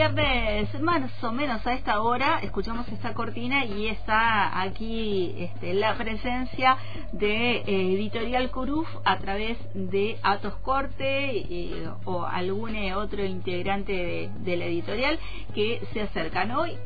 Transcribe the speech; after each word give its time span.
viernes, 0.00 0.80
más 0.80 1.22
o 1.22 1.30
menos 1.30 1.66
a 1.66 1.74
esta 1.74 2.00
hora, 2.00 2.40
escuchamos 2.42 2.88
esta 2.88 3.12
cortina 3.12 3.66
y 3.66 3.88
está 3.88 4.62
aquí 4.62 5.34
este, 5.36 5.74
la 5.74 5.94
presencia 5.94 6.78
de 7.12 7.56
eh, 7.56 7.64
Editorial 7.66 8.50
Curuf 8.50 8.88
a 9.04 9.18
través 9.18 9.58
de 9.74 10.18
Atos 10.22 10.54
Corte 10.62 11.36
eh, 11.36 11.86
o 12.06 12.24
algún 12.24 12.76
otro 12.94 13.22
integrante 13.22 14.30
de, 14.38 14.56
la 14.56 14.64
editorial 14.64 15.18
que 15.54 15.82
se 15.92 16.00
acercan 16.00 16.50
hoy. 16.52 16.78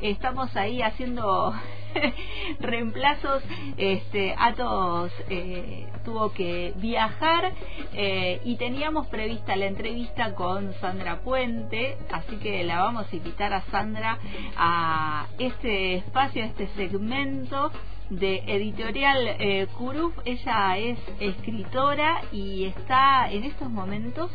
Estamos 0.00 0.54
ahí 0.54 0.82
haciendo 0.82 1.52
reemplazos. 2.60 3.42
Este, 3.76 4.34
Atos 4.38 5.12
eh, 5.28 5.86
tuvo 6.04 6.32
que 6.32 6.72
viajar 6.76 7.52
eh, 7.92 8.40
y 8.44 8.56
teníamos 8.56 9.06
prevista 9.08 9.56
la 9.56 9.66
entrevista 9.66 10.34
con 10.34 10.74
Sandra 10.74 11.20
Puente, 11.20 11.96
así 12.10 12.36
que 12.36 12.64
la 12.64 12.82
vamos 12.82 13.06
a 13.12 13.16
invitar 13.16 13.52
a 13.52 13.62
Sandra 13.70 14.18
a 14.56 15.26
este 15.38 15.96
espacio, 15.96 16.42
a 16.42 16.46
este 16.46 16.68
segmento 16.76 17.70
de 18.10 18.42
editorial 18.46 19.36
eh, 19.38 19.66
Curuf. 19.78 20.14
Ella 20.24 20.78
es 20.78 20.98
escritora 21.20 22.22
y 22.32 22.64
está 22.64 23.30
en 23.30 23.44
estos 23.44 23.70
momentos 23.70 24.30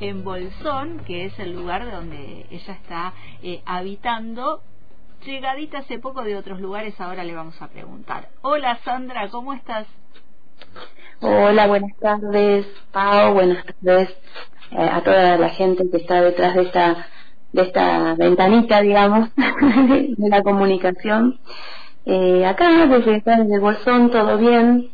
en 0.00 0.24
Bolsón, 0.24 1.00
que 1.06 1.26
es 1.26 1.38
el 1.38 1.54
lugar 1.54 1.90
donde 1.90 2.46
ella 2.50 2.72
está 2.72 3.12
eh, 3.42 3.62
habitando, 3.64 4.62
llegadita 5.24 5.78
hace 5.78 5.98
poco 5.98 6.22
de 6.22 6.36
otros 6.36 6.60
lugares, 6.60 7.00
ahora 7.00 7.24
le 7.24 7.34
vamos 7.34 7.60
a 7.60 7.68
preguntar. 7.68 8.28
Hola 8.42 8.78
Sandra, 8.84 9.28
¿cómo 9.28 9.52
estás? 9.52 9.86
Hola, 11.20 11.66
buenas 11.66 11.96
tardes, 11.98 12.66
Pau, 12.92 13.34
buenas 13.34 13.64
tardes 13.64 14.08
eh, 14.70 14.88
a 14.90 15.02
toda 15.02 15.36
la 15.38 15.48
gente 15.50 15.88
que 15.90 15.96
está 15.96 16.20
detrás 16.20 16.54
de 16.54 16.62
esta 16.62 17.06
de 17.52 17.62
esta 17.62 18.14
ventanita, 18.14 18.82
digamos, 18.82 19.30
de 19.36 20.28
la 20.28 20.42
comunicación. 20.42 21.40
Eh, 22.04 22.44
acá, 22.46 22.86
desde 22.86 23.22
desde 23.24 23.58
Bolsón, 23.58 24.10
todo 24.10 24.38
bien, 24.38 24.90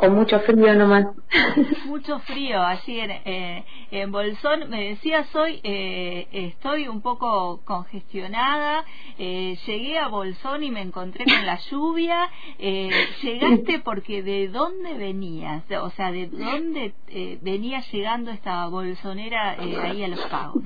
con 0.00 0.14
mucho 0.14 0.40
frío 0.40 0.74
nomás. 0.74 1.06
Mucho 1.84 2.18
frío, 2.20 2.62
así 2.62 2.98
en, 2.98 3.10
eh, 3.10 3.64
en 3.90 4.10
Bolsón. 4.10 4.70
Me 4.70 4.88
decías 4.88 5.34
hoy, 5.36 5.60
eh, 5.62 6.26
estoy 6.32 6.88
un 6.88 7.02
poco 7.02 7.60
congestionada. 7.64 8.84
Eh, 9.18 9.58
llegué 9.66 9.98
a 9.98 10.08
Bolsón 10.08 10.64
y 10.64 10.70
me 10.70 10.80
encontré 10.80 11.26
con 11.26 11.44
la 11.44 11.58
lluvia. 11.70 12.30
Eh, 12.58 12.88
llegaste 13.22 13.80
porque 13.80 14.22
de 14.22 14.48
dónde 14.48 14.94
venías, 14.94 15.64
o 15.82 15.90
sea, 15.90 16.10
de 16.10 16.28
dónde 16.28 16.94
eh, 17.08 17.38
venía 17.42 17.80
llegando 17.92 18.30
esta 18.30 18.66
bolsonera 18.68 19.56
eh, 19.56 19.76
ahí 19.82 20.02
a 20.02 20.08
los 20.08 20.20
pagos. 20.26 20.62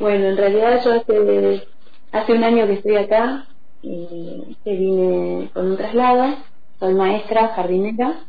Bueno, 0.00 0.28
en 0.28 0.36
realidad 0.38 0.82
yo 0.82 0.92
hace, 0.94 1.68
hace 2.12 2.32
un 2.32 2.44
año 2.44 2.66
que 2.66 2.72
estoy 2.74 2.96
acá, 2.96 3.46
eh, 3.82 4.54
que 4.64 4.72
vine 4.72 5.50
con 5.52 5.72
un 5.72 5.76
traslado 5.76 6.51
soy 6.82 6.94
maestra 6.94 7.50
jardinera 7.54 8.24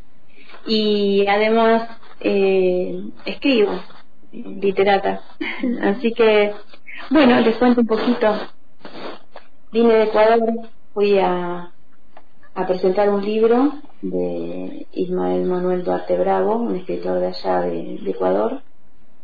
y 0.67 1.25
además 1.25 1.89
eh, 2.19 3.03
escribo, 3.25 3.71
literata. 4.31 5.21
Así 5.81 6.13
que, 6.13 6.53
bueno, 7.09 7.39
les 7.39 7.57
cuento 7.57 7.81
un 7.81 7.87
poquito. 7.87 8.31
Vine 9.71 9.93
de 9.95 10.03
Ecuador, 10.03 10.51
fui 10.93 11.17
a, 11.17 11.71
a 12.53 12.67
presentar 12.67 13.09
un 13.09 13.25
libro 13.25 13.73
de 14.03 14.85
Ismael 14.91 15.45
Manuel 15.45 15.83
Duarte 15.83 16.15
Bravo, 16.15 16.57
un 16.57 16.75
escritor 16.75 17.21
de 17.21 17.27
allá 17.29 17.61
de, 17.61 17.95
Ecuador, 18.05 18.61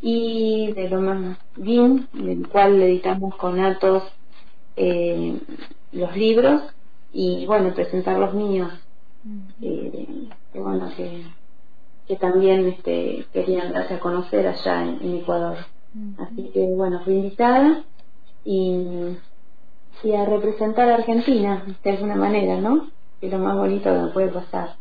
y 0.02 0.72
de 0.73 0.89
Loma 0.89 1.38
Guin, 1.55 2.07
del 2.13 2.47
cual 2.47 2.81
editamos 2.81 3.35
con 3.35 3.59
Atos 3.59 4.02
eh, 4.75 5.40
los 5.91 6.17
libros, 6.17 6.63
y 7.13 7.46
bueno, 7.46 7.75
presentar 7.75 8.17
los 8.17 8.34
míos 8.34 8.72
eh, 9.62 10.30
que 10.52 10.59
bueno 10.59 10.90
que, 10.96 11.24
que 12.07 12.16
también 12.16 12.68
este, 12.68 13.25
querían 13.34 13.74
darse 13.74 13.96
a 13.96 14.00
conocer 14.00 14.47
allá 14.47 14.84
en, 14.84 15.18
Ecuador. 15.18 15.57
Así 16.19 16.52
que 16.53 16.66
bueno, 16.75 17.02
fui 17.03 17.16
invitada 17.16 17.84
y, 18.46 19.18
y 20.03 20.12
a 20.13 20.25
representar 20.25 20.90
a 20.90 20.96
Argentina 20.96 21.63
de 21.84 21.90
alguna 21.90 22.16
manera, 22.16 22.58
¿no? 22.62 22.88
Que 23.19 23.28
es 23.28 23.31
lo 23.31 23.40
más 23.40 23.58
bonito 23.58 23.90
que 23.91 24.00
me 24.00 24.08
puede 24.09 24.29
pasar 24.29 24.78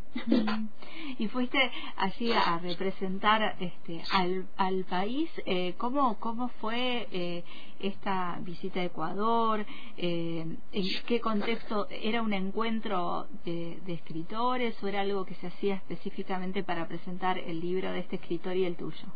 y 1.18 1.28
fuiste 1.28 1.58
allí 1.96 2.32
a 2.32 2.58
representar 2.58 3.56
este, 3.60 4.02
al, 4.12 4.46
al 4.56 4.84
país. 4.84 5.28
Eh, 5.46 5.74
¿cómo, 5.76 6.16
¿Cómo 6.20 6.48
fue 6.60 7.08
eh, 7.12 7.42
esta 7.80 8.38
visita 8.42 8.80
a 8.80 8.84
Ecuador? 8.84 9.64
Eh, 9.96 10.46
¿En 10.72 10.84
qué 11.06 11.20
contexto? 11.20 11.88
¿Era 11.90 12.22
un 12.22 12.32
encuentro 12.32 13.26
de, 13.44 13.78
escritores 13.88 14.80
o 14.82 14.88
era 14.88 15.00
algo 15.00 15.24
que 15.24 15.34
se 15.34 15.48
hacía 15.48 15.74
específicamente 15.74 16.62
para 16.62 16.86
presentar 16.86 17.38
el 17.38 17.60
libro 17.60 17.90
de 17.90 18.00
este 18.00 18.16
escritor 18.16 18.56
y 18.56 18.64
el 18.64 18.76
tuyo? 18.76 19.06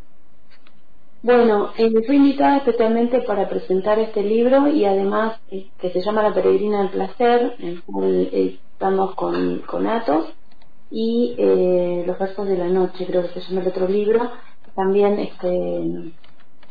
Bueno, 1.23 1.71
eh, 1.77 1.89
fui 2.05 2.17
invitada 2.17 2.57
especialmente 2.57 3.21
para 3.21 3.49
presentar 3.49 3.97
este 4.01 4.25
libro 4.25 4.67
y 4.67 4.85
además 4.85 5.41
eh, 5.53 5.69
que 5.79 5.91
se 5.91 6.01
llama 6.01 6.23
La 6.23 6.35
Peregrina 6.35 6.81
del 6.81 6.91
Placer, 6.91 7.55
en 7.61 7.69
el 7.69 7.83
cual 7.85 8.29
estamos 8.33 9.15
con, 9.15 9.61
con 9.61 9.87
Atos 9.87 10.35
y 10.93 11.35
eh, 11.39 12.05
Los 12.07 12.19
versos 12.19 12.47
de 12.47 12.59
la 12.59 12.69
noche, 12.69 13.07
creo 13.07 13.23
que 13.23 13.41
se 13.41 13.49
llama 13.49 13.63
el 13.63 13.69
otro 13.69 13.89
libro, 13.89 14.31
también 14.75 15.19
este 15.19 16.13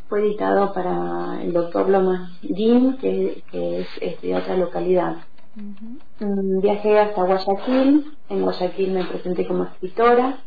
fue 0.08 0.22
editado 0.22 0.74
para 0.74 1.42
el 1.42 1.54
doctor 1.54 1.90
Loma 1.90 2.32
Jim, 2.42 2.98
que, 2.98 3.44
es, 3.52 4.22
de 4.22 4.36
otra 4.36 4.58
localidad. 4.58 5.18
Mm, 5.56 6.60
viajé 6.60 7.00
hasta 7.00 7.24
Guayaquil, 7.24 8.14
en 8.30 8.42
Guayaquil 8.42 8.92
me 8.92 9.06
presenté 9.06 9.48
como 9.48 9.64
escritora 9.64 10.38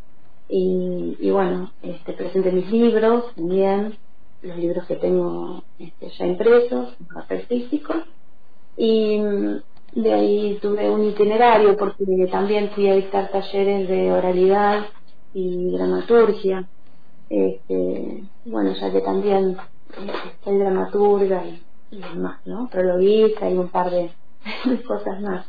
y, 0.48 1.16
y 1.18 1.30
bueno, 1.30 1.72
este, 1.82 2.12
presenté 2.12 2.52
mis 2.52 2.70
libros 2.70 3.34
también, 3.34 3.96
los 4.42 4.56
libros 4.56 4.86
que 4.86 4.96
tengo 4.96 5.64
este, 5.78 6.10
ya 6.10 6.26
impresos, 6.26 6.94
papel 7.12 7.40
físico, 7.46 7.94
y 8.76 9.18
de 9.94 10.12
ahí 10.12 10.58
tuve 10.60 10.90
un 10.90 11.04
itinerario 11.04 11.76
porque 11.76 12.04
también 12.30 12.70
fui 12.70 12.88
a 12.88 12.94
dictar 12.94 13.30
talleres 13.30 13.88
de 13.88 14.12
oralidad 14.12 14.86
y 15.32 15.70
dramaturgia. 15.70 16.68
Este, 17.30 18.24
bueno, 18.44 18.72
ya 18.74 18.92
que 18.92 19.00
también 19.00 19.56
este, 19.90 20.12
soy 20.42 20.58
dramaturga 20.58 21.44
y, 21.46 21.62
demás, 21.90 22.40
¿no? 22.44 22.68
Prologuista 22.68 23.48
y 23.48 23.56
un 23.56 23.68
par 23.68 23.90
de, 23.90 24.10
cosas 24.86 25.20
más. 25.20 25.46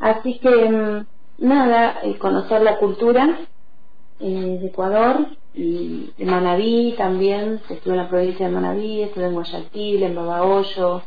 Así 0.00 0.38
que, 0.38 0.70
mm, 0.70 1.06
nada, 1.46 2.00
eh, 2.02 2.18
conocer 2.18 2.62
la 2.62 2.78
cultura 2.78 3.38
eh, 4.20 4.58
de 4.60 4.66
Ecuador 4.66 5.26
y 5.54 6.12
de 6.18 6.24
Manabí 6.26 6.94
también, 6.98 7.60
estuve 7.70 7.94
en 7.94 8.00
la 8.00 8.08
provincia 8.08 8.46
de 8.46 8.52
Manabí, 8.52 9.02
estuve 9.02 9.26
en 9.26 9.34
Guayaquil, 9.34 10.02
en 10.02 10.14
Babahoyo, 10.14 11.02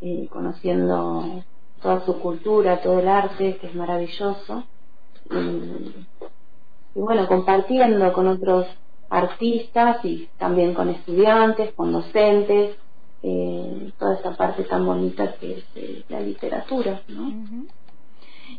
eh, 0.00 0.26
conociendo 0.30 1.44
toda 1.84 2.02
su 2.06 2.18
cultura, 2.18 2.80
todo 2.80 2.98
el 2.98 3.08
arte, 3.08 3.58
que 3.58 3.66
es 3.66 3.74
maravilloso. 3.74 4.64
Y, 5.30 6.98
bueno, 6.98 7.28
compartiendo 7.28 8.10
con 8.14 8.26
otros 8.26 8.66
artistas 9.10 10.02
y 10.02 10.30
también 10.38 10.72
con 10.72 10.88
estudiantes, 10.88 11.74
con 11.74 11.92
docentes, 11.92 12.78
eh, 13.22 13.92
toda 13.98 14.14
esa 14.14 14.34
parte 14.34 14.64
tan 14.64 14.86
bonita 14.86 15.34
que 15.34 15.58
es 15.58 15.64
eh, 15.74 16.04
la 16.08 16.20
literatura, 16.20 17.02
¿no? 17.08 17.30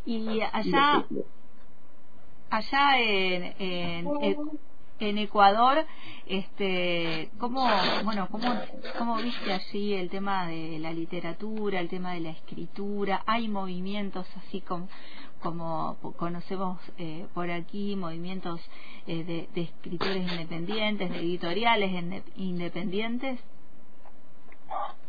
Y 0.06 0.42
allá, 0.54 1.04
allá 2.52 3.00
en, 3.00 3.56
en, 3.58 4.08
en 4.22 4.38
Ecuador, 5.00 5.86
este, 6.26 7.30
¿cómo, 7.38 7.68
bueno, 8.04 8.28
cómo, 8.32 8.46
cómo 8.98 9.18
viste 9.18 9.52
allí 9.52 9.94
el 9.94 10.10
tema 10.10 10.48
de 10.48 10.80
la 10.80 10.94
literatura, 10.94 11.80
el 11.80 11.90
tema 11.90 12.14
de 12.14 12.22
la 12.22 12.30
escritura? 12.30 13.24
¿Hay 13.26 13.48
movimientos 13.50 14.26
así 14.38 14.62
como, 14.62 14.88
como 15.42 15.98
conocemos 16.18 16.80
eh, 16.98 17.26
por 17.34 17.52
aquí, 17.52 17.96
movimientos 17.96 18.62
eh, 19.08 19.24
de, 19.24 19.50
de, 19.54 19.62
escritores 19.62 20.32
independientes, 20.32 21.10
de 21.10 21.20
editoriales 21.20 22.24
independientes? 22.38 23.40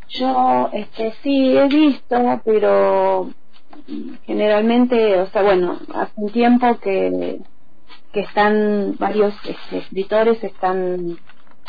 Yo, 0.08 0.68
este, 0.72 1.14
sí, 1.22 1.56
he 1.56 1.68
visto, 1.68 2.40
pero 2.44 3.30
generalmente, 4.24 5.20
o 5.20 5.26
sea, 5.26 5.42
bueno, 5.42 5.78
hace 5.94 6.12
un 6.16 6.30
tiempo 6.30 6.78
que 6.78 7.40
que 8.16 8.22
están 8.22 8.96
varios 8.98 9.34
este, 9.44 9.76
escritores 9.76 10.42
están 10.42 11.18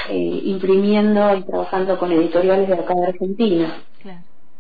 eh, 0.07 0.41
imprimiendo 0.45 1.35
y 1.35 1.43
trabajando 1.43 1.99
con 1.99 2.09
editoriales 2.13 2.69
de 2.69 2.73
acá 2.73 2.93
de 2.93 3.07
Argentina. 3.07 3.75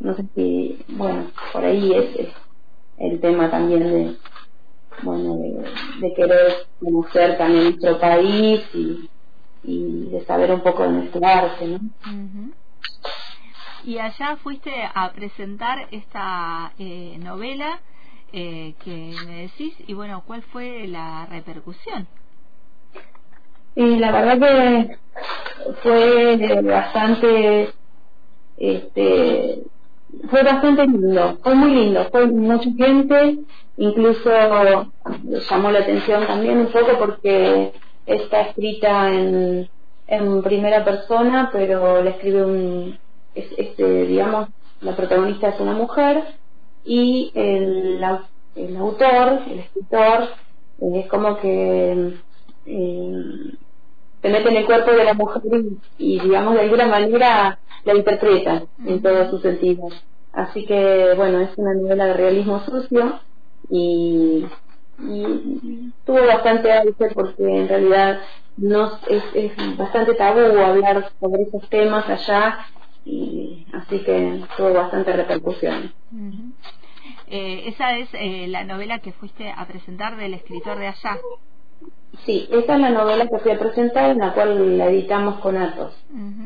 No 0.01 0.13
sé 0.13 0.25
si, 0.35 0.83
bueno, 0.89 1.27
por 1.53 1.63
ahí 1.63 1.93
es, 1.93 2.27
el 2.97 3.21
tema 3.21 3.49
también 3.49 3.83
de, 3.83 4.17
bueno, 5.01 5.37
de, 5.37 6.13
querer 6.13 6.67
conocer 6.83 7.37
también 7.37 7.63
nuestro 7.63 7.97
país 8.01 8.65
y, 8.73 9.09
y, 9.63 10.09
de 10.09 10.25
saber 10.25 10.51
un 10.51 10.59
poco 10.59 10.83
de 10.83 10.89
nuestro 10.89 11.25
arte, 11.25 11.67
¿no? 11.67 11.79
Y 13.85 13.97
allá 13.99 14.35
fuiste 14.43 14.73
a 14.93 15.09
presentar 15.13 15.87
esta 15.91 16.73
eh, 16.79 17.17
novela 17.19 17.79
eh, 18.33 18.73
que 18.83 19.15
me 19.25 19.41
decís 19.43 19.73
y 19.87 19.93
bueno, 19.93 20.23
¿cuál 20.25 20.41
fue 20.43 20.87
la 20.87 21.25
repercusión? 21.27 22.07
Y 23.75 23.97
la 23.97 24.11
verdad 24.11 24.39
que 24.39 24.97
fue 25.83 26.61
bastante, 26.63 27.69
este, 28.57 29.63
fue 30.29 30.43
bastante 30.43 30.87
lindo, 30.87 31.37
fue 31.43 31.55
muy 31.55 31.71
lindo, 31.75 32.07
fue 32.11 32.27
mucha 32.27 32.69
gente, 32.75 33.37
incluso 33.77 34.31
llamó 34.31 35.71
la 35.71 35.79
atención 35.79 36.25
también 36.25 36.57
un 36.57 36.67
poco 36.67 36.97
porque 36.97 37.73
está 38.05 38.41
escrita 38.41 39.13
en, 39.13 39.69
en 40.07 40.41
primera 40.41 40.83
persona, 40.83 41.49
pero 41.51 42.01
le 42.01 42.09
escribe 42.09 42.45
un, 42.45 42.99
este, 43.35 44.05
digamos, 44.05 44.49
la 44.81 44.95
protagonista 44.95 45.49
es 45.49 45.59
una 45.59 45.73
mujer 45.73 46.23
y 46.87 47.31
el, 47.35 48.01
el 48.55 48.77
autor, 48.77 49.41
el 49.49 49.59
escritor, 49.59 50.29
es 50.79 51.07
como 51.07 51.37
que 51.39 52.13
eh, 52.65 53.23
se 54.21 54.29
mete 54.29 54.49
en 54.49 54.55
el 54.55 54.65
cuerpo 54.65 54.91
de 54.91 55.03
la 55.03 55.13
mujer 55.13 55.41
y, 55.97 56.19
digamos, 56.19 56.53
de 56.53 56.61
alguna 56.61 56.87
manera 56.87 57.59
la 57.83 57.93
interpreta 57.93 58.63
en 58.85 59.01
todos 59.01 59.29
sus 59.29 59.41
sentidos. 59.41 60.01
Así 60.31 60.65
que, 60.65 61.13
bueno, 61.17 61.41
es 61.41 61.57
una 61.57 61.73
novela 61.73 62.05
de 62.05 62.13
realismo 62.13 62.61
sucio 62.61 63.19
y, 63.69 64.45
tuvo 66.05 66.25
bastante 66.25 66.71
auge 66.71 67.09
porque 67.13 67.43
en 67.43 67.67
realidad 67.67 68.19
no 68.55 68.97
es, 69.07 69.23
es 69.35 69.77
bastante 69.77 70.15
tabú 70.15 70.57
hablar 70.57 71.11
sobre 71.19 71.43
esos 71.43 71.69
temas 71.69 72.09
allá 72.09 72.65
y 73.07 73.65
así 73.73 73.99
que 74.03 74.41
tuvo 74.57 74.73
bastante 74.73 75.13
repercusión. 75.13 75.93
eh, 77.27 77.63
esa 77.67 77.97
es 77.97 78.09
eh, 78.13 78.47
la 78.47 78.63
novela 78.65 78.99
que 78.99 79.13
fuiste 79.13 79.49
a 79.49 79.65
presentar 79.65 80.17
del 80.17 80.33
escritor 80.33 80.77
de 80.77 80.87
allá. 80.87 81.17
Sí, 82.25 82.47
esa 82.51 82.75
es 82.75 82.81
la 82.81 82.89
novela 82.89 83.27
que 83.27 83.39
fui 83.39 83.51
a 83.51 83.59
presentar, 83.59 84.09
en 84.09 84.17
la 84.17 84.33
cual 84.33 84.77
la 84.77 84.87
editamos 84.89 85.39
con 85.39 85.55
Atos. 85.55 85.93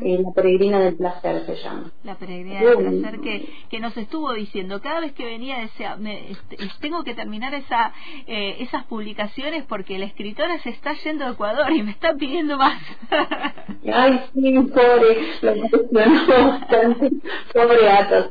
Eh, 0.02 0.18
la 0.22 0.30
Peregrina 0.32 0.78
del 0.80 0.96
Placer 0.96 1.44
se 1.46 1.56
llama. 1.56 1.90
La 2.04 2.14
Peregrina 2.16 2.60
del 2.60 3.00
Placer 3.00 3.20
que, 3.20 3.48
que 3.70 3.80
nos 3.80 3.96
estuvo 3.96 4.32
diciendo. 4.32 4.80
Cada 4.80 5.00
vez 5.00 5.12
que 5.12 5.24
venía 5.24 5.58
decía, 5.58 5.96
me, 5.96 6.30
este, 6.30 6.58
tengo 6.80 7.02
que 7.04 7.14
terminar 7.14 7.54
esa, 7.54 7.92
eh, 8.26 8.56
esas 8.60 8.84
publicaciones 8.84 9.64
porque 9.64 9.98
la 9.98 10.04
escritora 10.04 10.58
se 10.62 10.70
está 10.70 10.92
yendo 11.04 11.24
a 11.24 11.30
Ecuador 11.30 11.72
y 11.72 11.82
me 11.82 11.92
está 11.92 12.14
pidiendo 12.14 12.58
más. 12.58 12.80
Ay, 13.92 14.20
sí, 14.34 14.60
pobre, 14.72 15.16
lo 15.40 15.56
impresionó 15.56 16.48
bastante. 16.48 17.10
Pobre 17.52 17.90
Atos. 17.90 18.28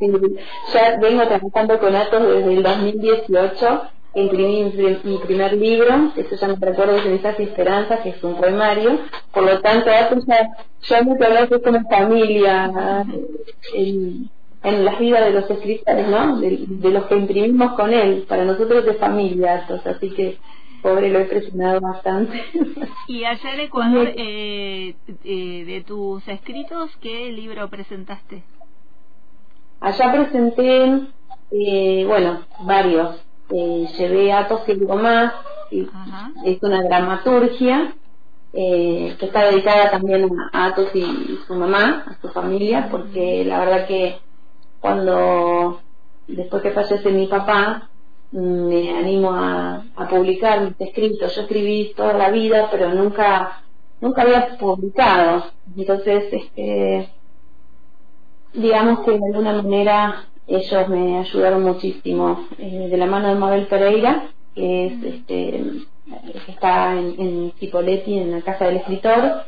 Ya 0.74 0.98
vengo 1.02 1.28
trabajando 1.28 1.80
con 1.80 1.96
Atos 1.96 2.22
desde 2.22 2.54
el 2.54 2.64
2018 2.64 3.82
imprimí 4.14 4.74
mi, 5.04 5.18
primer 5.20 5.54
libro, 5.54 6.12
que 6.14 6.24
se 6.26 6.38
llama 6.38 6.56
Recuerdos, 6.60 7.04
Cenizas 7.04 7.40
y 7.40 7.44
Esperanzas, 7.44 8.02
que 8.02 8.10
es 8.10 8.24
un 8.24 8.36
poemario. 8.36 9.00
Por 9.32 9.44
lo 9.44 9.60
tanto, 9.62 9.90
ya, 9.90 10.50
ya 10.82 11.04
me 11.04 11.48
que 11.48 11.62
como 11.62 11.90
familia 11.90 13.06
en, 13.74 14.30
en 14.64 14.86
la 14.86 14.96
vida 14.96 15.24
de 15.24 15.32
los 15.32 15.50
escritores, 15.50 16.08
¿no? 16.08 16.40
De, 16.40 16.92
los 16.92 17.06
que 17.06 17.16
imprimimos 17.16 17.74
con 17.74 17.94
él. 17.94 18.26
Para 18.28 18.46
nosotros 18.46 18.86
de 18.86 18.96
familia, 18.96 19.66
así 19.86 20.10
que 20.12 20.38
pobre, 20.82 21.10
lo 21.10 21.20
he 21.20 21.26
presionado 21.26 21.80
bastante. 21.80 22.42
Y 23.08 23.24
en 23.24 23.60
Ecuador, 23.60 24.10
eh, 24.16 24.96
eh, 25.26 25.64
de 25.66 25.84
tus 25.86 26.26
escritos, 26.28 26.96
¿qué 27.02 27.32
libro 27.32 27.70
presentaste? 27.70 28.44
Allá 29.82 30.14
presenté, 30.14 31.02
eh, 31.52 32.06
bueno, 32.08 32.42
varios 32.62 33.22
eh, 33.52 33.88
llevé 33.98 34.34
Atos 34.34 34.62
y 34.68 34.72
algo 34.72 34.96
más, 34.96 35.34
y 35.70 35.88
es 36.46 36.62
una 36.64 36.84
dramaturgia 36.84 37.94
eh, 38.54 39.16
que 39.20 39.26
está 39.26 39.46
dedicada 39.46 39.92
también 39.92 40.30
a 40.52 40.66
Atos 40.66 40.90
y 40.94 41.40
su 41.48 41.56
mamá, 41.56 42.06
a 42.08 42.22
su 42.22 42.30
familia, 42.30 42.90
porque 42.92 43.46
la 43.46 43.60
verdad 43.60 43.88
que 43.88 44.18
cuando 44.80 45.80
después 46.28 46.62
que 46.62 46.72
fallece 46.72 47.12
mi 47.12 47.28
papá, 47.28 47.90
me 48.32 48.98
animo 48.98 49.34
a, 49.34 49.84
publicar 50.10 50.62
mis 50.62 50.80
escritos. 50.80 51.36
Yo 51.36 51.42
escribí 51.42 51.94
toda 51.96 52.14
la 52.14 52.32
vida, 52.32 52.70
pero 52.72 52.94
nunca 52.94 53.64
nunca 54.00 54.24
había 54.24 54.58
publicado. 54.58 55.46
Entonces, 55.78 56.26
este, 56.32 57.10
digamos 58.54 59.02
que 59.02 59.12
de 59.12 59.26
alguna 59.26 59.54
manera 59.62 60.26
ellos 60.48 60.90
me 60.90 61.20
ayudaron 61.20 61.64
muchísimo 61.64 62.48
eh, 62.58 62.88
de 62.90 62.98
la 62.98 63.06
mano 63.06 63.30
de 63.30 63.36
Mabel 63.36 63.68
Pereira 63.68 64.30
que 64.56 64.88
es 64.88 65.04
este 65.04 65.64
que 66.46 66.52
está 66.52 66.94
en, 66.94 67.16
en 67.20 67.54
Cipoletti 67.60 68.18
en 68.18 68.32
la 68.32 68.42
casa 68.42 68.66
del 68.66 68.78
escritor 68.78 69.44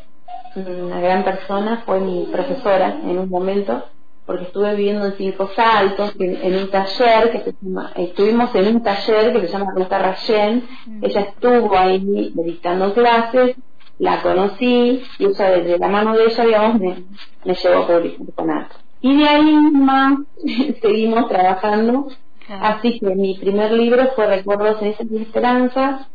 una 0.56 1.00
gran 1.02 1.24
persona 1.24 1.84
fue 1.86 2.00
mi 2.00 2.28
profesora 2.32 3.00
en 3.04 3.18
un 3.18 3.30
momento 3.30 3.84
porque 4.26 4.46
estuve 4.46 4.76
viviendo 4.76 5.06
en 5.06 5.14
Cinco 5.14 5.50
Saltos 5.54 6.14
en, 6.20 6.56
un 6.56 6.70
taller 6.70 7.32
que 7.32 7.40
se 7.40 7.56
llama, 7.62 7.92
estuvimos 7.96 8.56
en 8.56 8.76
un 8.76 8.84
taller 8.84 9.34
que 9.34 9.48
se 9.48 9.48
llama 9.48 9.74
Ruta 9.76 10.00
Rayen 10.00 10.64
ella 11.02 11.22
estuvo 11.22 11.78
ahí 11.78 12.32
dictando 12.34 12.94
clases 12.94 13.58
la 14.00 14.22
conocí 14.22 15.04
y 15.20 15.26
ella 15.26 15.50
desde 15.50 15.78
la 15.80 15.88
mano 15.88 16.16
de 16.16 16.26
ella 16.26 16.46
digamos 16.46 16.80
me, 16.80 17.04
me 17.44 17.54
llevó 17.54 17.88
con 18.36 18.50
arte 18.50 18.76
y 19.04 19.18
de 19.18 19.28
ahí 19.28 19.54
más 19.72 20.20
seguimos 20.82 21.28
trabajando. 21.28 22.08
Así 22.48 23.00
que 23.00 23.16
mi 23.16 23.38
primer 23.38 23.72
libro 23.74 24.12
fue 24.16 24.28
Recuerdos, 24.28 24.80
Cenizas 24.80 25.08
y 25.12 25.18
Esperanzas. 25.18 26.08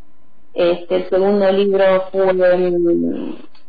Este, 0.54 0.96
el 0.96 1.08
segundo 1.10 1.52
libro 1.52 1.84
fue 2.10 2.32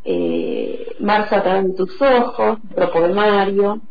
eh, 0.06 0.96
Marzo 1.00 1.36
a 1.36 1.44
través 1.44 1.68
de 1.68 1.74
tus 1.74 2.02
ojos, 2.02 2.60
otro 2.72 2.92
poemario. 2.92 3.82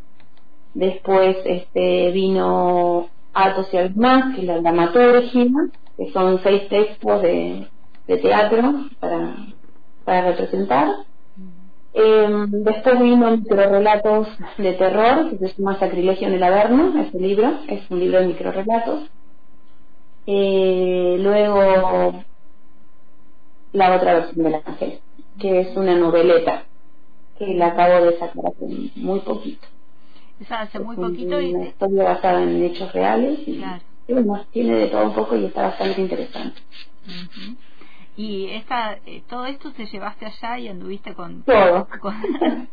Después 0.73 1.37
este, 1.45 2.11
vino 2.11 3.09
Atos 3.35 3.69
y 3.73 3.77
algo 3.77 4.01
más, 4.01 4.35
que 4.35 4.41
es 4.41 4.47
la 4.47 4.61
dramaturgia, 4.61 5.47
que 5.97 6.11
son 6.13 6.41
seis 6.43 6.69
textos 6.69 7.23
de, 7.23 7.69
de 8.07 8.17
teatro 8.17 8.87
para, 8.99 9.37
para 10.05 10.31
representar. 10.31 11.08
Eh, 11.95 12.45
después 12.49 13.01
vino 13.01 13.31
microrelatos 13.31 14.29
de 14.59 14.73
terror, 14.75 15.31
que 15.31 15.39
se 15.39 15.55
llama 15.55 15.79
Sacrilegio 15.79 16.29
en 16.29 16.35
el 16.35 16.43
Averno, 16.43 17.01
ese 17.01 17.19
libro, 17.19 17.61
es 17.69 17.91
un 17.91 18.01
libro 18.01 18.21
de 18.21 18.27
microrelatos. 18.27 19.05
Eh, 20.27 21.17
luego 21.21 22.23
la 23.73 23.97
otra 23.97 24.15
versión 24.15 24.45
del 24.45 24.61
ángel, 24.65 25.01
que 25.39 25.61
es 25.61 25.77
una 25.77 25.95
noveleta, 25.97 26.65
que 27.39 27.55
la 27.55 27.69
acabo 27.69 28.05
de 28.05 28.19
sacar 28.19 28.47
hace 28.47 28.67
muy 28.97 29.21
poquito. 29.21 29.67
Esa 30.41 30.61
hace 30.61 30.79
muy 30.79 30.97
poquito 30.97 31.41
y... 31.41 31.55
Una 31.55 31.67
historia 31.67 32.05
basada 32.05 32.43
en 32.43 32.63
hechos 32.63 32.93
reales 32.93 33.41
y, 33.47 33.63
tiene 34.53 34.77
de 34.77 34.87
todo 34.89 35.05
un 35.05 35.15
poco 35.15 35.37
y 35.37 35.47
está 35.47 35.63
bastante 35.63 36.01
interesante. 36.01 36.61
Y 38.19 38.51
esta, 38.51 38.99
eh, 39.07 39.23
todo 39.29 39.47
esto 39.47 39.71
te 39.71 39.87
llevaste 39.87 40.27
allá 40.27 40.59
y 40.59 40.67
anduviste 40.67 41.15
con... 41.15 41.45
Todo. 41.45 41.87
Con... 42.01 42.21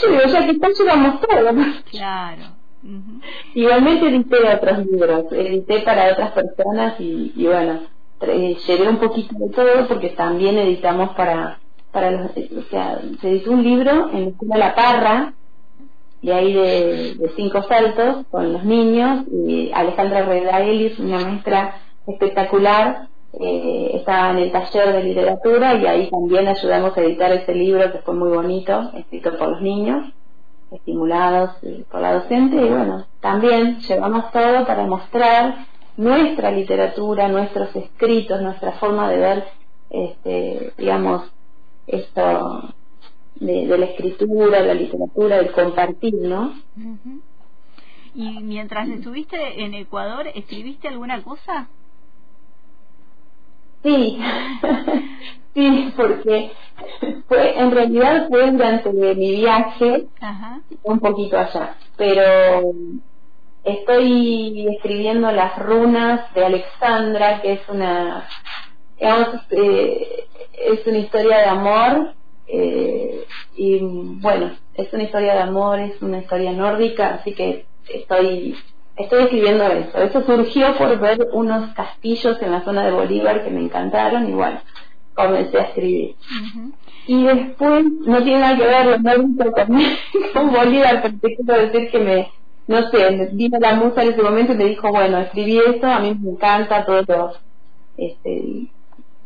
Yo 0.00 0.08
digo, 0.08 0.22
ya 0.26 0.46
que 0.46 0.52
están 0.52 0.72
llevamos 0.72 1.20
todo. 1.20 1.50
Claro. 1.90 2.42
Igualmente 3.54 4.08
edité 4.08 4.36
otros 4.54 4.86
libros, 4.86 5.26
edité 5.32 5.80
para 5.80 6.12
otras 6.12 6.32
personas 6.32 6.98
y, 6.98 7.32
y 7.36 7.46
bueno, 7.46 7.80
llevé 8.66 8.88
un 8.88 8.96
poquito 8.96 9.34
de 9.38 9.50
todo 9.50 9.86
porque 9.86 10.08
también 10.10 10.56
editamos 10.56 11.10
para, 11.14 11.58
para 11.92 12.10
los, 12.10 12.30
o 12.30 12.62
sea, 12.70 13.02
se 13.20 13.30
editó 13.30 13.52
un 13.52 13.62
libro 13.62 14.10
en 14.12 14.22
la 14.22 14.30
escuela 14.30 14.56
La 14.56 14.74
Parra, 14.74 15.34
de 16.22 16.32
ahí 16.32 16.54
de, 16.54 17.14
de 17.16 17.32
cinco 17.36 17.62
saltos 17.64 18.24
con 18.30 18.52
los 18.52 18.64
niños 18.64 19.26
y 19.30 19.70
Alejandra 19.74 20.24
Redaelis, 20.24 20.98
una 20.98 21.20
maestra 21.20 21.82
espectacular, 22.06 23.08
eh, 23.40 23.90
estaba 23.94 24.30
en 24.30 24.38
el 24.38 24.52
taller 24.52 24.92
de 24.92 25.04
literatura 25.04 25.74
y 25.74 25.86
ahí 25.86 26.10
también 26.10 26.48
ayudamos 26.48 26.96
a 26.96 27.00
editar 27.00 27.32
ese 27.32 27.54
libro 27.54 27.90
que 27.90 27.98
fue 27.98 28.14
muy 28.14 28.28
bonito, 28.28 28.90
escrito 28.94 29.36
por 29.38 29.48
los 29.48 29.62
niños, 29.62 30.12
estimulados 30.70 31.56
eh, 31.62 31.84
por 31.90 32.00
la 32.00 32.14
docente 32.14 32.56
y 32.56 32.68
bueno, 32.68 33.06
también 33.20 33.78
llevamos 33.80 34.30
todo 34.32 34.66
para 34.66 34.86
mostrar 34.86 35.66
nuestra 35.96 36.50
literatura, 36.50 37.28
nuestros 37.28 37.74
escritos, 37.74 38.42
nuestra 38.42 38.72
forma 38.72 39.10
de 39.10 39.18
ver, 39.18 39.44
este, 39.90 40.72
digamos, 40.76 41.22
esto 41.86 42.74
de, 43.36 43.66
la 43.66 43.86
escritura, 43.86 44.60
la 44.60 44.74
literatura, 44.74 45.38
el 45.38 45.52
compartir, 45.52 46.14
¿no? 46.14 46.54
Y 48.14 48.40
mientras 48.40 48.88
estuviste 48.88 49.64
en 49.64 49.74
Ecuador, 49.74 50.26
¿escribiste 50.34 50.88
alguna 50.88 51.22
cosa? 51.22 51.68
Sí, 53.82 54.18
sí, 55.54 55.92
porque 55.96 56.52
fue, 57.28 57.58
en 57.58 57.70
realidad 57.70 58.28
fue 58.28 58.50
durante 58.50 58.92
mi 58.92 59.36
viaje, 59.36 60.06
un 60.82 61.00
poquito 61.00 61.38
allá, 61.38 61.76
pero 61.96 62.72
estoy 63.64 64.68
escribiendo 64.76 65.30
las 65.32 65.58
runas 65.58 66.32
de 66.34 66.44
Alexandra, 66.44 67.40
que 67.40 67.54
es 67.54 67.68
una, 67.68 68.28
digamos, 68.98 69.28
eh, 69.50 70.26
es 70.52 70.86
una 70.86 70.98
historia 70.98 71.38
de 71.38 71.46
amor, 71.46 72.14
eh, 72.46 73.24
y 73.56 73.78
bueno, 74.20 74.52
es 74.74 74.92
una 74.92 75.04
historia 75.04 75.34
de 75.34 75.40
amor, 75.40 75.80
es 75.80 76.00
una 76.02 76.18
historia 76.18 76.52
nórdica, 76.52 77.14
así 77.14 77.34
que 77.34 77.66
estoy 77.88 78.56
estoy 79.02 79.24
escribiendo 79.24 79.64
eso. 79.66 79.98
Eso 79.98 80.22
surgió 80.22 80.74
por 80.76 80.98
ver 80.98 81.28
unos 81.32 81.72
castillos 81.74 82.40
en 82.42 82.52
la 82.52 82.62
zona 82.62 82.84
de 82.84 82.92
Bolívar 82.92 83.44
que 83.44 83.50
me 83.50 83.60
encantaron 83.60 84.28
y 84.28 84.32
bueno, 84.32 84.60
comencé 85.14 85.58
a 85.58 85.62
escribir. 85.62 86.16
Y 87.06 87.24
después, 87.24 87.84
no 88.06 88.22
tiene 88.22 88.40
nada 88.40 88.56
que 88.56 88.64
ver 88.64 89.02
nórdico 89.02 89.44
con, 90.34 90.52
Bolívar, 90.52 91.02
pero 91.02 91.14
te 91.20 91.36
quiero 91.36 91.66
decir 91.66 91.90
que 91.90 91.98
me, 91.98 92.28
no 92.66 92.90
sé, 92.90 93.30
vino 93.32 93.58
la 93.58 93.74
musa 93.74 94.02
en 94.02 94.10
ese 94.10 94.22
momento 94.22 94.52
y 94.52 94.56
me 94.56 94.64
dijo, 94.66 94.88
bueno, 94.90 95.18
escribí 95.18 95.58
esto, 95.58 95.86
a 95.86 96.00
mí 96.00 96.16
me 96.20 96.30
encanta 96.30 96.84
todo 96.84 97.02
lo, 97.02 97.32
este, 97.96 98.68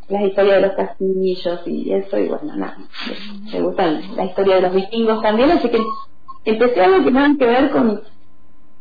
las 0.08 0.22
historias 0.22 0.56
de 0.56 0.68
los 0.68 0.76
castillos 0.76 1.60
y 1.66 1.92
eso, 1.92 2.18
y 2.18 2.28
bueno, 2.28 2.56
nada, 2.56 2.78
me 3.52 3.60
gustan 3.60 4.16
la 4.16 4.24
historia 4.24 4.56
de 4.56 4.62
los 4.62 4.74
vikingos 4.74 5.22
también, 5.22 5.50
así 5.50 5.68
que 5.68 5.78
empecé 6.44 6.80
algo 6.80 7.04
que 7.04 7.10
nada 7.10 7.34
que 7.38 7.46
ver 7.46 7.70
con, 7.70 8.02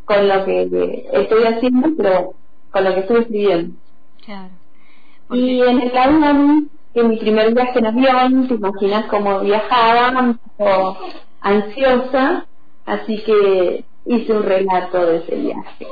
con 0.05 0.27
lo 0.27 0.45
que 0.45 1.07
estoy 1.13 1.43
haciendo, 1.43 1.89
pero 1.97 2.33
con 2.71 2.83
lo 2.83 2.93
que 2.93 2.99
estoy 3.01 3.21
escribiendo. 3.21 3.75
Claro. 4.23 4.51
Y 5.31 5.61
en 5.61 5.81
el 5.81 5.97
avión, 5.97 6.69
en 6.93 7.09
mi 7.09 7.17
primer 7.17 7.53
viaje 7.53 7.79
en 7.79 7.85
avión, 7.87 8.47
te 8.47 8.53
imaginas 8.53 9.05
cómo 9.05 9.39
viajaba, 9.39 10.19
un 10.19 10.39
poco 10.57 10.97
ansiosa, 11.41 12.45
así 12.85 13.21
que 13.23 13.83
hice 14.05 14.33
un 14.33 14.43
relato 14.43 15.05
de 15.05 15.17
ese 15.17 15.35
viaje. 15.35 15.87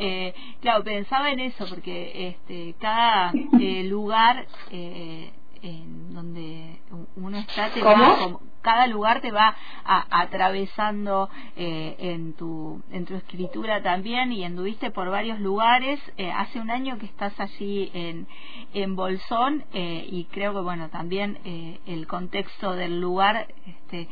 Eh, 0.00 0.34
claro, 0.60 0.82
pensaba 0.82 1.30
en 1.30 1.40
eso 1.40 1.66
porque 1.68 2.28
este, 2.28 2.74
cada 2.80 3.32
eh, 3.60 3.84
lugar 3.84 4.46
eh, 4.70 5.30
en 5.62 6.12
donde 6.12 6.80
uno 7.16 7.38
está 7.38 7.70
te 7.70 7.82
va 7.82 8.38
cada 8.62 8.86
lugar 8.86 9.20
te 9.20 9.30
va 9.30 9.54
atravesando 9.84 11.28
eh, 11.56 11.96
en 11.98 12.32
tu 12.34 12.80
en 12.90 13.04
tu 13.04 13.14
escritura 13.14 13.82
también 13.82 14.32
y 14.32 14.44
anduviste 14.44 14.90
por 14.90 15.10
varios 15.10 15.40
lugares. 15.40 16.00
Eh, 16.16 16.30
hace 16.30 16.60
un 16.60 16.70
año 16.70 16.98
que 16.98 17.06
estás 17.06 17.38
allí 17.38 17.90
en 17.92 18.26
en 18.72 18.96
Bolsón 18.96 19.64
eh, 19.74 20.06
y 20.10 20.24
creo 20.26 20.54
que 20.54 20.60
bueno 20.60 20.88
también 20.88 21.38
el 21.86 22.06
contexto 22.06 22.72
del 22.72 23.00
lugar 23.00 23.48
este 23.66 24.08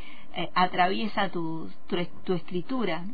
atraviesa 0.55 1.29
tu, 1.31 1.69
tu, 1.89 1.97
tu 2.25 2.35
escritura. 2.35 3.05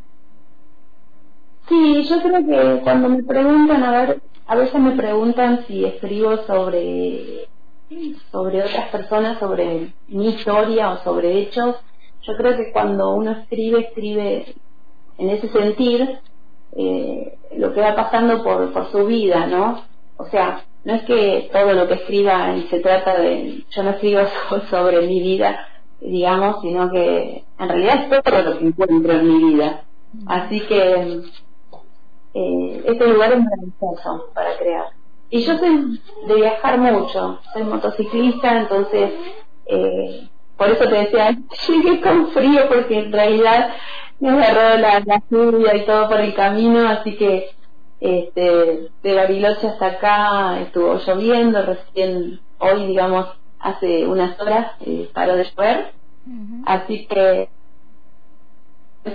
Sí, 1.68 2.04
yo 2.08 2.22
creo 2.22 2.46
que 2.46 2.82
cuando 2.82 3.08
me 3.08 3.22
preguntan, 3.22 3.82
a 3.82 3.90
ver, 3.90 4.22
a 4.46 4.54
veces 4.54 4.80
me 4.80 4.92
preguntan 4.92 5.64
si 5.66 5.84
escribo 5.84 6.36
sobre 6.46 7.48
sobre 8.30 8.62
otras 8.62 8.88
personas, 8.88 9.38
sobre 9.38 9.92
mi 10.08 10.28
historia 10.28 10.90
o 10.90 10.98
sobre 10.98 11.38
hechos. 11.38 11.76
Yo 12.22 12.36
creo 12.36 12.56
que 12.56 12.72
cuando 12.72 13.14
uno 13.14 13.32
escribe, 13.32 13.80
escribe 13.80 14.54
en 15.18 15.30
ese 15.30 15.48
sentir 15.48 16.18
eh, 16.72 17.38
lo 17.56 17.72
que 17.72 17.80
va 17.80 17.94
pasando 17.94 18.42
por, 18.42 18.72
por 18.72 18.90
su 18.90 19.06
vida, 19.06 19.46
¿no? 19.46 19.82
O 20.16 20.26
sea, 20.26 20.64
no 20.84 20.94
es 20.94 21.02
que 21.02 21.48
todo 21.52 21.72
lo 21.72 21.88
que 21.88 21.94
escriba 21.94 22.54
se 22.70 22.80
trata 22.80 23.18
de, 23.20 23.64
yo 23.70 23.82
no 23.82 23.90
escribo 23.90 24.20
sobre 24.70 25.06
mi 25.06 25.20
vida, 25.20 25.66
digamos, 26.00 26.60
sino 26.62 26.90
que 26.90 27.44
en 27.58 27.68
realidad 27.68 28.04
es 28.04 28.22
todo 28.22 28.42
lo 28.42 28.58
que 28.58 28.66
encuentro 28.66 29.12
en 29.12 29.28
mi 29.28 29.52
vida. 29.52 29.82
Así 30.26 30.60
que 30.60 31.22
eh, 32.34 32.82
este 32.86 33.06
lugar 33.06 33.32
es 33.32 33.38
maravilloso 33.42 34.30
para 34.34 34.56
crear. 34.58 34.86
Y 35.30 35.44
yo 35.44 35.58
soy 35.58 36.00
de 36.26 36.34
viajar 36.34 36.78
mucho, 36.78 37.40
soy 37.52 37.64
motociclista, 37.64 38.60
entonces 38.60 39.12
eh, 39.66 40.28
por 40.56 40.68
eso 40.70 40.84
te 40.88 40.94
decía, 40.94 41.36
llegué 41.68 42.00
con 42.00 42.28
frío 42.28 42.68
porque 42.68 42.98
en 42.98 43.12
realidad 43.12 43.74
me 44.20 44.30
agarró 44.30 44.78
la, 44.78 45.00
la 45.00 45.22
lluvia 45.28 45.76
y 45.76 45.84
todo 45.84 46.08
por 46.08 46.20
el 46.20 46.34
camino, 46.34 46.88
así 46.88 47.16
que 47.16 47.50
este, 48.00 48.90
de 49.02 49.14
Bariloche 49.14 49.68
hasta 49.68 49.86
acá 49.86 50.60
estuvo 50.60 50.98
lloviendo, 50.98 51.62
recién 51.62 52.40
hoy, 52.58 52.86
digamos, 52.86 53.26
hace 53.58 54.06
unas 54.06 54.38
horas 54.40 54.72
eh, 54.80 55.10
paró 55.12 55.34
de 55.36 55.44
llover, 55.44 55.92
así 56.66 57.06
que 57.06 57.48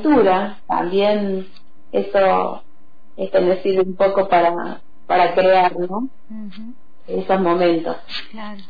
dura 0.04 0.60
también 0.68 1.48
eso 1.92 2.64
este, 3.18 3.42
me 3.42 3.62
sirve 3.62 3.82
un 3.82 3.96
poco 3.96 4.30
para 4.30 4.82
para 5.08 5.34
crear, 5.34 5.78
¿no? 5.78 6.10
Esos 7.08 7.40
momentos. 7.40 7.98
Claro. 8.32 8.62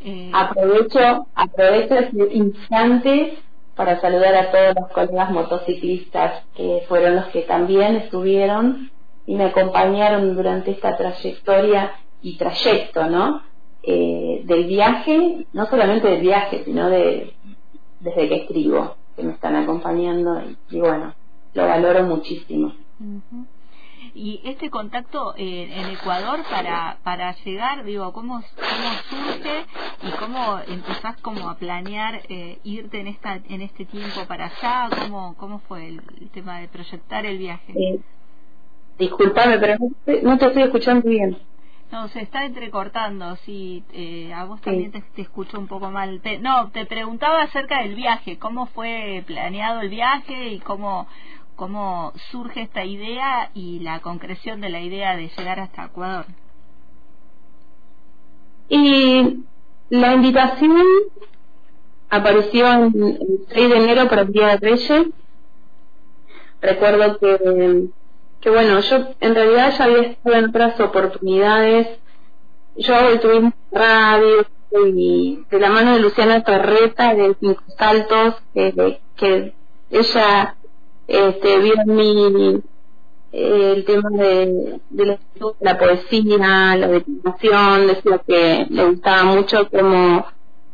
Eh... 0.00 0.30
Aprovecho, 0.32 1.26
aprovecho 1.34 1.94
este 1.94 2.34
instante 2.34 3.38
para 3.74 4.00
saludar 4.00 4.34
a 4.34 4.50
todos 4.50 4.74
los 4.80 4.90
colegas 4.90 5.30
motociclistas 5.30 6.44
que 6.54 6.84
fueron 6.88 7.16
los 7.16 7.26
que 7.26 7.42
también 7.42 7.96
estuvieron 7.96 8.90
y 9.26 9.34
me 9.34 9.44
acompañaron 9.44 10.34
durante 10.34 10.72
esta 10.72 10.96
trayectoria 10.96 11.92
y 12.22 12.36
trayecto, 12.36 13.06
¿no? 13.06 13.42
Eh, 13.82 14.42
del 14.44 14.64
viaje, 14.64 15.46
no 15.52 15.66
solamente 15.66 16.08
del 16.08 16.20
viaje, 16.20 16.62
sino 16.64 16.90
de 16.90 17.34
desde 18.00 18.28
que 18.28 18.34
escribo, 18.36 18.96
que 19.16 19.22
me 19.22 19.32
están 19.32 19.56
acompañando 19.56 20.42
y, 20.70 20.80
bueno, 20.80 21.14
lo 21.54 21.66
valoro 21.66 22.04
muchísimo 22.04 22.72
y 24.14 24.40
este 24.44 24.70
contacto 24.70 25.34
eh, 25.36 25.68
en 25.72 25.86
Ecuador 25.90 26.40
para 26.50 26.98
para 27.02 27.34
llegar 27.44 27.84
digo 27.84 28.12
cómo 28.12 28.42
cómo 28.56 28.92
surge 29.08 29.66
y 30.02 30.10
cómo 30.18 30.58
empezás 30.66 31.16
como 31.20 31.48
a 31.48 31.56
planear 31.56 32.22
eh, 32.28 32.58
irte 32.64 33.00
en 33.00 33.08
esta 33.08 33.40
en 33.48 33.62
este 33.62 33.84
tiempo 33.84 34.24
para 34.26 34.46
allá 34.46 34.88
cómo 35.02 35.34
cómo 35.36 35.58
fue 35.60 35.88
el, 35.88 36.02
tema 36.32 36.60
de 36.60 36.68
proyectar 36.68 37.26
el 37.26 37.38
viaje 37.38 37.72
eh, 37.72 38.00
disculpame 38.98 39.58
pero 39.58 39.76
no 40.22 40.38
te, 40.38 40.46
estoy 40.46 40.62
escuchando 40.62 41.08
bien. 41.08 41.38
No, 41.90 42.06
se 42.08 42.20
está 42.20 42.44
entrecortando, 42.44 43.36
sí, 43.36 43.82
eh, 43.94 44.30
a 44.34 44.44
vos 44.44 44.60
también 44.60 44.92
te, 44.92 45.00
te, 45.00 45.22
escucho 45.22 45.58
un 45.58 45.66
poco 45.66 45.90
mal. 45.90 46.20
no, 46.42 46.70
te 46.70 46.84
preguntaba 46.84 47.42
acerca 47.42 47.82
del 47.82 47.94
viaje, 47.94 48.38
cómo 48.38 48.66
fue 48.66 49.24
planeado 49.26 49.80
el 49.80 49.88
viaje 49.88 50.48
y 50.48 50.58
cómo, 50.60 51.08
cómo 51.58 52.12
surge 52.30 52.62
esta 52.62 52.84
idea 52.84 53.50
y 53.52 53.80
la 53.80 54.00
concreción 54.00 54.60
de 54.60 54.70
la 54.70 54.80
idea 54.80 55.16
de 55.16 55.28
llegar 55.36 55.58
hasta 55.58 55.86
Ecuador. 55.86 56.24
Y 58.68 59.40
la 59.90 60.14
invitación 60.14 60.86
apareció 62.08 62.72
el 62.72 63.44
6 63.48 63.70
de 63.70 63.76
enero 63.76 64.08
para 64.08 64.22
el 64.22 64.32
Día 64.32 64.48
de 64.48 64.56
Reyes. 64.58 65.06
Recuerdo 66.62 67.18
que, 67.18 67.88
que 68.40 68.50
bueno, 68.50 68.78
yo 68.78 69.08
en 69.18 69.34
realidad 69.34 69.74
ya 69.76 69.84
había 69.84 70.02
estado 70.02 70.36
en 70.36 70.44
otras 70.50 70.78
oportunidades. 70.80 71.98
Yo 72.76 72.94
estuve 72.94 73.52
radio 73.72 74.46
y 74.92 75.44
de 75.50 75.58
la 75.58 75.70
mano 75.70 75.94
de 75.94 76.00
Luciana 76.00 76.44
Torreta 76.44 77.14
de 77.14 77.34
Cinco 77.40 77.64
Saltos, 77.76 78.36
que, 78.54 79.00
que 79.16 79.54
ella 79.90 80.57
este, 81.08 81.58
vio 81.58 81.74
en 81.74 81.96
mí 81.96 82.62
eh, 83.32 83.72
el 83.76 83.84
tema 83.84 84.10
de, 84.10 84.80
de 84.90 85.18
la, 85.60 85.78
poesía, 85.78 86.76
la 86.76 86.88
declamación, 86.88 87.86
decía 87.86 88.18
que 88.26 88.66
le 88.68 88.84
gustaba 88.90 89.24
mucho 89.24 89.68
cómo 89.70 90.26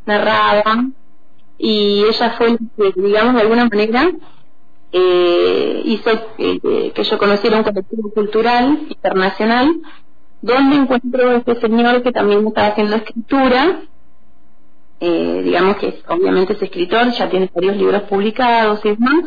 narraba 0.04 0.84
y 1.56 2.04
ella 2.04 2.34
fue 2.36 2.58
que, 2.76 2.92
digamos, 3.00 3.34
de 3.34 3.40
alguna 3.40 3.66
manera 3.66 4.10
eh, 4.92 5.82
hizo 5.84 6.10
que, 6.36 6.92
que 6.94 7.04
yo 7.04 7.18
conociera 7.18 7.58
un 7.58 7.64
colectivo 7.64 8.10
cultural 8.12 8.86
internacional 8.88 9.80
donde 10.42 10.76
encuentro 10.76 11.30
a 11.30 11.36
este 11.36 11.60
señor 11.60 12.02
que 12.02 12.12
también 12.12 12.46
estaba 12.46 12.68
haciendo 12.68 12.96
escritura, 12.96 13.80
eh, 15.00 15.40
digamos 15.42 15.76
que 15.76 16.02
obviamente 16.08 16.52
es 16.52 16.62
escritor, 16.62 17.10
ya 17.12 17.28
tiene 17.28 17.50
varios 17.54 17.76
libros 17.76 18.02
publicados 18.02 18.80
y 18.84 18.90
demás, 18.90 19.24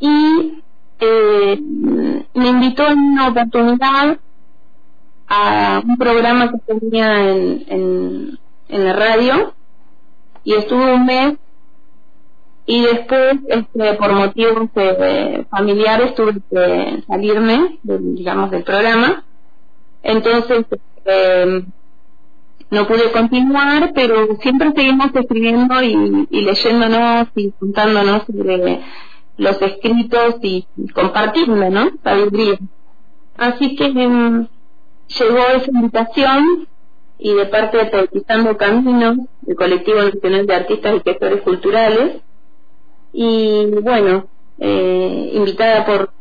y 0.00 0.62
eh, 0.98 1.60
me 2.34 2.48
invitó 2.48 2.86
en 2.88 2.98
una 2.98 3.28
oportunidad 3.28 4.18
a 5.28 5.82
un 5.86 5.96
programa 5.96 6.50
que 6.50 6.74
tenía 6.74 7.30
en, 7.30 8.38
en, 8.68 8.84
la 8.84 8.92
radio 8.94 9.54
y 10.42 10.54
estuve 10.54 10.94
un 10.94 11.06
mes 11.06 11.34
y 12.66 12.82
después 12.82 13.36
este, 13.48 13.94
por 13.94 14.12
motivos 14.12 14.68
eh, 14.76 15.44
familiares 15.50 16.14
tuve 16.14 16.34
que 16.50 17.02
salirme 17.06 17.78
digamos 17.82 18.50
del 18.50 18.64
programa. 18.64 19.24
Entonces 20.02 20.66
eh, 21.04 21.64
no 22.70 22.86
pude 22.86 23.10
continuar, 23.12 23.92
pero 23.94 24.36
siempre 24.40 24.72
seguimos 24.74 25.14
escribiendo 25.14 25.82
y, 25.82 26.28
y 26.30 26.40
leyéndonos 26.42 27.28
y 27.34 27.50
contándonos 27.52 28.22
sobre 28.26 28.80
los 29.36 29.60
escritos 29.62 30.36
y 30.42 30.66
compartiendo, 30.94 31.70
¿no? 31.70 31.90
Sabiduría. 32.02 32.58
Así 33.36 33.74
que 33.76 33.86
em, 33.86 34.46
llegó 35.18 35.38
esa 35.56 35.70
invitación 35.70 36.68
y 37.18 37.34
de 37.34 37.46
parte 37.46 37.78
de 37.78 37.86
Poetizando 37.86 38.56
Caminos, 38.56 39.18
el 39.46 39.56
colectivo 39.56 39.98
nacional 39.98 40.46
de 40.46 40.54
artistas 40.54 40.96
y 40.96 41.10
gestores 41.10 41.42
culturales, 41.42 42.22
y 43.12 43.66
bueno, 43.82 44.26
eh, 44.58 45.30
invitada 45.34 45.84
por, 45.84 46.12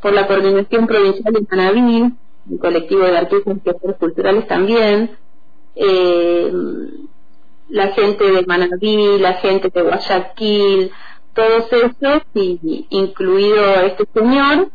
por 0.00 0.12
la 0.12 0.26
Coordinación 0.26 0.86
Provincial 0.86 1.32
de 1.32 1.46
Manaví, 1.48 2.12
el 2.50 2.58
colectivo 2.58 3.02
de 3.02 3.18
artistas 3.18 3.56
y 3.56 3.60
gestores 3.60 3.96
culturales 3.98 4.46
también, 4.46 5.16
eh, 5.74 6.52
la 7.68 7.88
gente 7.88 8.24
de 8.24 8.46
Manabí, 8.46 9.18
la 9.18 9.34
gente 9.34 9.70
de 9.72 9.82
Guayaquil, 9.82 10.90
todos 11.36 11.72
esos, 11.72 12.22
y, 12.34 12.86
incluido 12.90 13.74
este 13.82 14.04
señor. 14.12 14.70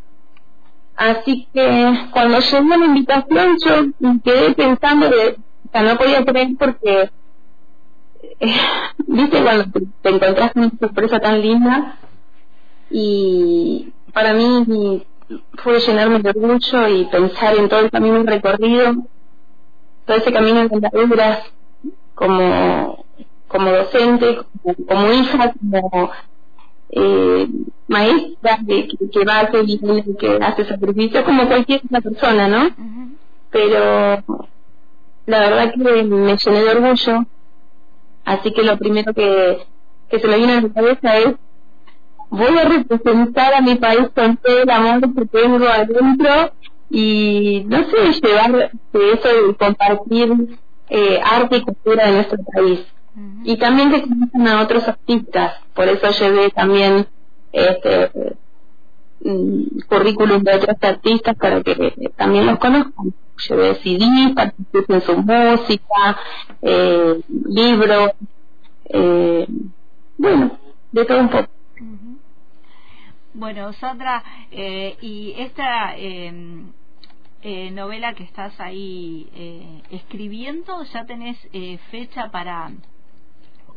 Así 0.96 1.48
que 1.54 1.94
cuando 2.14 2.40
llegó 2.40 2.78
la 2.78 2.86
invitación 2.86 3.58
yo 3.66 4.20
quedé 4.24 4.54
pensando 4.54 5.10
que 5.10 5.82
no 5.82 5.98
podía 5.98 6.24
creer 6.24 6.50
porque, 6.58 7.10
eh, 8.40 8.56
viste, 9.08 9.42
cuando 9.42 9.66
te, 10.02 10.10
encontraste 10.10 10.60
una 10.60 10.72
sorpresa 10.80 11.20
tan 11.20 11.42
linda 11.42 11.98
y 12.90 13.92
para 14.14 14.34
mí 14.34 15.04
fue 15.64 15.80
llenarme 15.80 16.20
de 16.20 16.30
orgullo 16.30 16.88
y 16.88 17.06
pensar 17.06 17.56
en 17.56 17.68
todo 17.68 17.80
el 17.80 17.90
camino 17.90 18.22
recorrido 18.24 18.96
todo 20.06 20.18
ese 20.18 20.34
camino 20.34 20.68
de 20.68 20.76
andaduras 20.76 21.40
como, 22.16 23.06
como 23.48 23.72
docente, 23.72 24.40
como, 24.88 25.14
hija, 25.14 25.54
como 25.54 26.12
eh, 26.92 27.48
maestra 27.88 28.60
que, 28.68 28.88
que, 28.88 29.26
va 29.26 29.36
a 29.36 29.42
hacer 29.42 29.66
que 30.20 30.40
hace 30.42 30.66
sacrificio, 30.66 31.24
como 31.24 31.48
cualquier 31.48 31.82
otra 31.86 32.02
persona, 32.02 32.48
¿no? 32.48 32.70
Pero 33.50 34.24
la 35.26 35.40
verdad 35.40 35.74
que 35.74 35.80
me 35.80 36.36
llené 36.36 36.64
de 36.64 36.70
orgullo, 36.70 37.26
así 38.26 38.52
que 38.52 38.64
lo 38.64 38.78
primero 38.78 39.14
que, 39.14 39.60
que 40.10 40.20
se 40.20 40.28
me 40.28 40.38
vino 40.38 40.54
a 40.54 40.62
la 40.62 40.70
cabeza 40.70 41.18
es 41.18 41.36
voy 42.30 42.58
a 42.58 42.64
representar 42.64 43.54
a 43.54 43.62
mi 43.62 43.76
país 43.76 44.08
con 44.16 44.38
todo 44.38 44.64
el 44.64 44.70
amor 44.70 45.02
que 45.14 45.26
tengo 45.26 45.68
adentro 45.68 46.54
y 46.90 47.64
no 47.68 47.84
sé, 47.90 48.22
llevar 48.22 48.72
eso 48.94 49.48
de 49.48 49.56
compartir 49.56 50.58
eh, 50.90 51.20
arte 51.24 51.58
y 51.58 51.62
cultura 51.62 52.08
de 52.08 52.12
nuestro 52.14 52.38
país. 52.54 52.86
Y 53.44 53.58
también 53.58 53.92
que 53.92 54.04
conozcan 54.04 54.48
a 54.48 54.62
otros 54.62 54.88
artistas, 54.88 55.56
por 55.74 55.88
eso 55.88 56.10
llevé 56.12 56.50
también 56.50 57.08
este 57.52 58.10
mm, 59.24 59.82
currículum 59.90 60.42
de 60.44 60.56
otros 60.56 60.78
artistas 60.82 61.36
para 61.36 61.62
que 61.62 62.12
también 62.16 62.46
los 62.46 62.58
conozcan. 62.60 63.14
Llevé 63.50 63.76
CD, 63.76 64.34
participen 64.36 64.96
en 64.96 65.02
su 65.02 65.18
música, 65.18 66.20
eh, 66.62 67.22
libros, 67.48 68.12
eh, 68.86 69.48
bueno, 70.18 70.58
de 70.92 71.06
todo 71.06 71.20
un 71.20 71.30
poco. 71.30 71.50
Bueno, 73.34 73.74
Sandra, 73.74 74.24
eh, 74.52 74.98
y 75.02 75.34
esta 75.38 75.98
eh, 75.98 76.64
eh, 77.42 77.72
novela 77.72 78.14
que 78.14 78.24
estás 78.24 78.60
ahí 78.60 79.28
eh, 79.34 79.82
escribiendo, 79.90 80.84
¿ya 80.84 81.06
tenés 81.06 81.38
eh, 81.54 81.80
fecha 81.90 82.30
para 82.30 82.72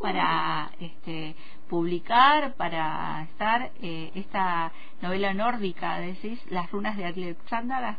para 0.01 0.71
este, 0.79 1.35
publicar, 1.69 2.53
para 2.55 3.23
estar 3.31 3.71
esta 3.81 4.71
novela 5.01 5.33
nórdica, 5.33 5.99
decís, 5.99 6.39
Las 6.49 6.71
runas 6.71 6.97
de 6.97 7.05
Alexandra? 7.05 7.97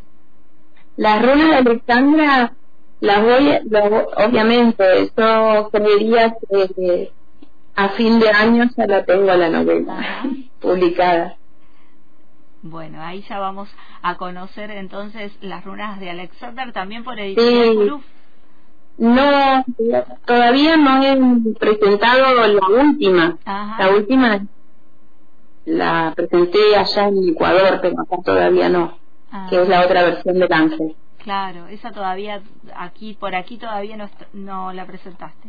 Las 0.97 1.23
runas 1.23 1.49
de 1.49 1.57
Alexandra 1.57 2.53
las 3.01 3.23
voy, 3.23 3.53
obviamente, 4.27 5.11
yo 5.16 5.68
creería 5.70 6.35
que 6.49 7.12
a 7.75 7.90
fin 7.90 8.18
de 8.18 8.31
año 8.31 8.64
ya 8.75 8.87
la 8.87 9.05
tengo 9.05 9.35
la 9.35 9.51
novela 9.51 10.25
publicada. 10.61 11.37
Bueno, 12.62 13.03
ahí 13.03 13.23
ya 13.29 13.38
vamos 13.38 13.68
a 14.03 14.16
conocer 14.16 14.70
entonces 14.70 15.37
las 15.40 15.64
runas 15.64 16.01
de 16.01 16.11
Alexander 16.11 16.73
también 16.73 17.05
por 17.05 17.18
Editorial 17.20 18.01
No, 18.98 19.64
todavía 20.24 20.76
no 20.76 21.02
he 21.02 21.54
presentado 21.54 22.46
la 22.46 22.66
última. 22.68 23.37
La 23.44 23.90
última 23.94 24.40
la 25.66 26.12
presenté 26.16 26.76
allá 26.76 27.09
en 27.09 27.28
Ecuador, 27.28 27.80
pero 27.82 28.00
acá 28.00 28.16
todavía 28.24 28.68
no, 28.68 28.96
ah. 29.30 29.48
que 29.50 29.61
es 29.61 29.68
la 29.68 29.85
otra 29.85 30.04
versión 30.04 30.38
del 30.38 30.52
ángel. 30.52 30.94
Claro, 31.18 31.66
esa 31.66 31.90
todavía, 31.90 32.40
aquí 32.76 33.14
por 33.14 33.35
aquí 33.35 33.59
todavía 33.59 33.96
no, 33.96 34.09
no 34.32 34.72
la 34.72 34.87
presentaste. 34.87 35.48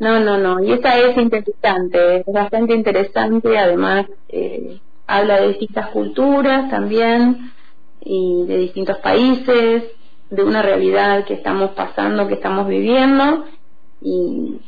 No, 0.00 0.20
no, 0.20 0.38
no, 0.38 0.62
y 0.62 0.72
esta 0.72 0.96
es 0.96 1.16
interesante, 1.18 2.20
es 2.20 2.32
bastante 2.32 2.74
interesante, 2.74 3.58
además 3.58 4.06
eh, 4.28 4.80
habla 5.06 5.40
de 5.40 5.48
distintas 5.48 5.88
culturas 5.88 6.70
también 6.70 7.52
y 8.00 8.46
de 8.46 8.58
distintos 8.58 8.98
países, 8.98 9.84
de 10.30 10.42
una 10.44 10.62
realidad 10.62 11.24
que 11.24 11.34
estamos 11.34 11.70
pasando, 11.70 12.28
que 12.28 12.34
estamos 12.34 12.68
viviendo 12.68 13.46
y 14.00 14.60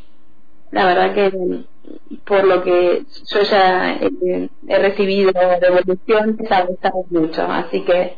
la 0.71 0.87
verdad 0.87 1.15
que 1.15 1.65
por 2.25 2.45
lo 2.45 2.63
que 2.63 3.05
yo 3.33 3.43
ya 3.43 3.99
he, 3.99 4.79
recibido 4.79 5.33
de 5.33 5.67
evolución 5.67 6.39
ha 6.51 6.63
gustado 6.63 7.05
mucho, 7.11 7.43
así 7.43 7.83
que 7.83 8.17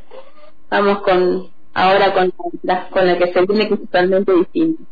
vamos 0.70 1.00
con 1.00 1.48
ahora 1.74 2.12
con 2.12 2.32
la, 2.62 2.88
con 2.88 3.06
la 3.06 3.18
que 3.18 3.32
se 3.32 3.46
viene 3.46 3.68
que 3.68 3.74
es 3.74 3.80
totalmente 3.80 4.32
distinto. 4.32 4.82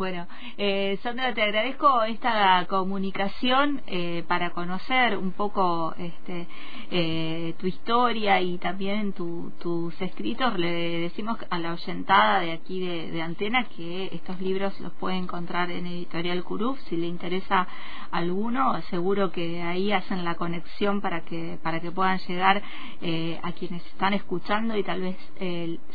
Bueno, 0.00 0.26
eh, 0.56 0.98
Sandra, 1.02 1.34
te 1.34 1.42
agradezco 1.42 2.02
esta 2.04 2.64
comunicación 2.70 3.82
eh, 3.86 4.24
para 4.26 4.48
conocer 4.52 5.14
un 5.18 5.32
poco 5.32 5.94
este, 5.98 6.46
eh, 6.90 7.54
tu 7.58 7.66
historia 7.66 8.40
y 8.40 8.56
también 8.56 9.12
tus 9.12 10.00
escritos. 10.00 10.58
Le 10.58 11.00
decimos 11.00 11.36
a 11.50 11.58
la 11.58 11.74
oyentada 11.74 12.40
de 12.40 12.52
aquí 12.52 12.80
de, 12.80 13.20
Antena 13.20 13.68
que 13.76 14.08
estos 14.12 14.40
libros 14.40 14.80
los 14.80 14.90
puede 14.94 15.16
encontrar 15.16 15.70
en 15.70 15.86
Editorial 15.86 16.44
Curuf. 16.44 16.80
Si 16.88 16.96
le 16.96 17.06
interesa 17.06 17.68
alguno, 18.10 18.80
seguro 18.88 19.30
que 19.30 19.60
ahí 19.60 19.92
hacen 19.92 20.24
la 20.24 20.36
conexión 20.36 21.02
para 21.02 21.26
que, 21.26 21.58
para 21.62 21.80
que 21.80 21.90
puedan 21.90 22.20
llegar 22.20 22.62
eh, 23.02 23.38
a 23.42 23.52
quienes 23.52 23.84
están 23.84 24.14
escuchando 24.14 24.78
y 24.78 24.82
tal 24.82 25.02
vez 25.02 25.18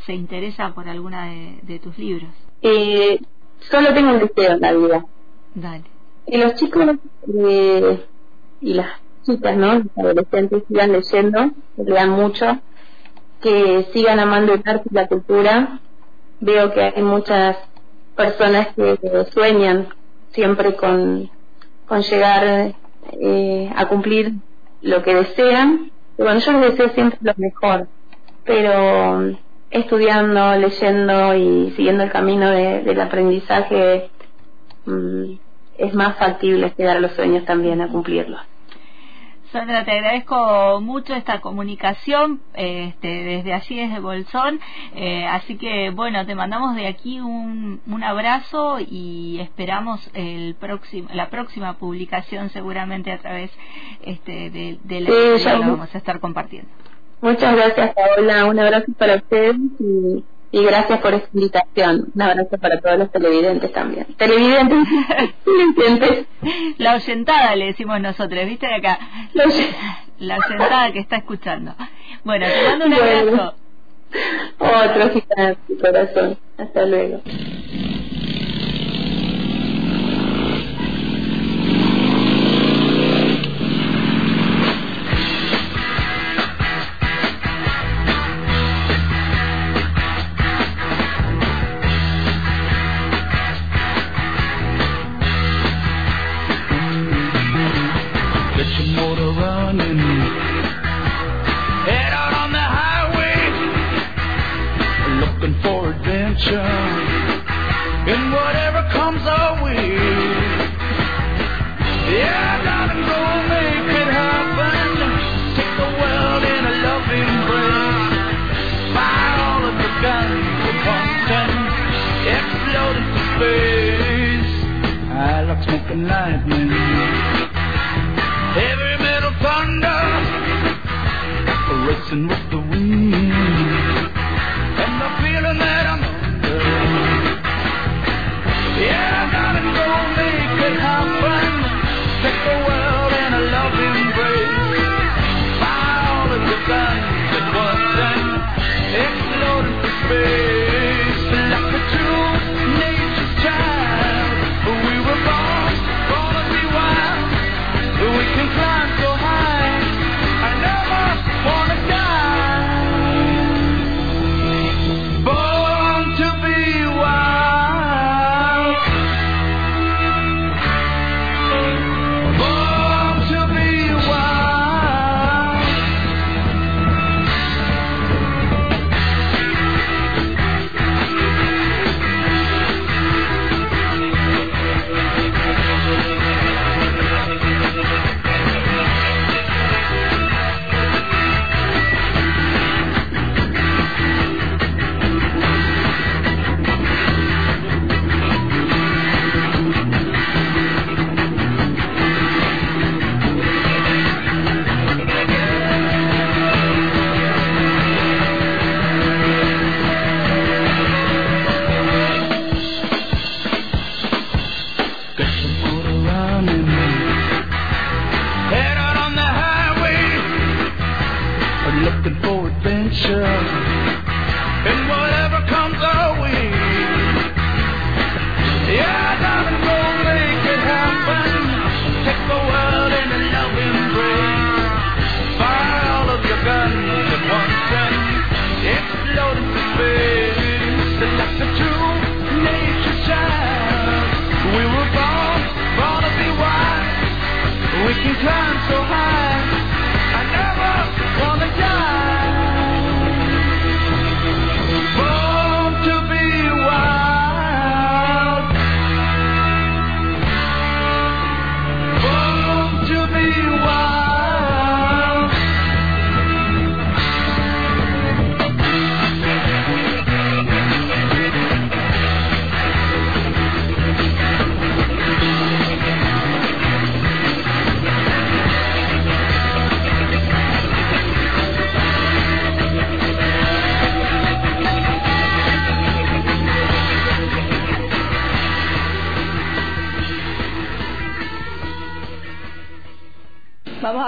se 0.05 0.13
interesa 0.13 0.75
por 0.75 0.87
alguna 0.87 1.25
de, 1.25 1.59
de 1.63 1.79
tus 1.79 1.97
libros. 1.97 2.29
Eh, 2.61 3.19
Solo 3.59 3.93
tengo 3.93 4.11
un 4.11 4.19
deseo 4.19 4.53
en 4.53 4.61
la 4.61 4.73
vida. 4.73 5.05
Dale. 5.53 5.83
Que 6.27 6.37
los 6.37 6.55
chicos 6.55 6.97
eh, 7.27 8.05
y 8.61 8.73
las 8.73 8.87
chicas, 9.23 9.57
¿no? 9.57 9.75
Los 9.75 9.97
adolescentes 9.97 10.63
sigan 10.67 10.91
leyendo, 10.91 11.51
que 11.75 11.83
lean 11.83 12.09
mucho, 12.09 12.59
que 13.41 13.87
sigan 13.93 14.19
amando 14.19 14.53
el 14.53 14.63
arte 14.65 14.89
y 14.89 14.93
la 14.93 15.07
cultura. 15.07 15.79
Veo 16.39 16.73
que 16.73 16.81
hay 16.95 17.03
muchas 17.03 17.57
personas 18.15 18.69
que 18.75 18.97
sueñan 19.31 19.89
siempre 20.31 20.75
con, 20.75 21.29
con 21.87 22.01
llegar 22.01 22.75
eh, 23.11 23.71
a 23.75 23.87
cumplir 23.87 24.33
lo 24.81 25.03
que 25.03 25.15
desean. 25.15 25.91
Y 26.17 26.21
bueno, 26.21 26.39
yo 26.39 26.51
les 26.53 26.71
deseo 26.71 26.89
siempre 26.93 27.19
lo 27.21 27.33
mejor, 27.37 27.87
pero 28.43 29.35
estudiando, 29.69 30.55
leyendo 30.55 31.35
y 31.35 31.71
siguiendo 31.71 32.03
el 32.03 32.11
camino 32.11 32.49
del 32.49 33.01
aprendizaje 33.01 34.09
mm, 34.85 35.33
es 35.77 35.93
más 35.93 36.17
factible 36.17 36.73
llegar 36.77 36.97
a 36.97 36.99
los 37.01 37.11
sueños 37.11 37.45
también, 37.45 37.81
a 37.81 37.87
cumplirlos. 37.87 38.41
Sandra, 39.51 39.85
te 39.85 39.91
agradezco 39.91 40.81
mucho 40.81 41.13
esta 41.15 41.39
comunicación 41.39 42.41
este, 42.55 43.07
desde 43.07 43.53
allí, 43.53 43.77
desde 43.77 43.99
Bolsón. 43.99 44.59
Eh, 44.95 45.25
así 45.25 45.55
que, 45.55 45.91
bueno, 45.91 46.25
te 46.25 46.35
mandamos 46.35 46.75
de 46.75 46.87
aquí 46.87 47.21
un, 47.21 47.79
un 47.87 48.03
abrazo 48.03 48.79
y 48.79 49.39
esperamos 49.39 50.09
el 50.13 50.55
próximo, 50.55 51.07
la 51.13 51.29
próxima 51.29 51.77
publicación 51.77 52.49
seguramente 52.49 53.13
a 53.13 53.19
través 53.19 53.49
este, 54.01 54.49
de, 54.49 54.77
de 54.83 54.99
la 54.99 55.09
que 55.09 55.59
vamos 55.59 55.95
a 55.95 55.97
estar 55.97 56.19
compartiendo. 56.19 56.69
Muchas 57.25 57.55
gracias, 57.55 57.95
Paola. 57.95 58.45
Un 58.45 58.59
abrazo 58.59 58.85
para 58.99 59.15
ustedes 59.15 59.55
y, 59.79 60.23
gracias 60.63 60.99
por 60.99 61.15
esta 61.15 61.27
invitación. 61.33 62.11
Un 62.13 62.21
abrazo 62.21 62.55
para 62.61 62.79
todos 62.79 62.99
los 62.99 63.11
televidentes 63.11 63.73
también. 63.73 64.05
Televidentes, 64.15 64.77
La 66.77 66.93
oyentada 66.93 67.55
le 67.55 67.65
decimos 67.65 67.99
nosotros, 67.99 68.45
¿viste 68.45 68.67
de 68.67 68.75
acá? 68.75 68.99
La 70.19 70.37
oyentada 70.37 70.91
que 70.91 70.99
está 70.99 71.15
escuchando. 71.15 71.73
Bueno, 72.23 72.45
te 72.45 72.69
mando 72.69 72.85
un 72.85 72.93
abrazo. 72.93 73.55
Otro 74.59 75.09
gigante, 75.09 75.77
corazón. 75.81 76.37
Hasta 76.59 76.85
luego. 76.85 77.21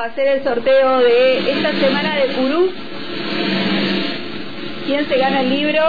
hacer 0.07 0.27
el 0.27 0.43
sorteo 0.43 0.99
de 0.99 1.51
esta 1.51 1.71
semana 1.73 2.15
de 2.15 2.27
Purú. 2.29 2.71
¿Quién 4.85 5.07
se 5.07 5.17
gana 5.17 5.41
el 5.41 5.49
libro? 5.49 5.83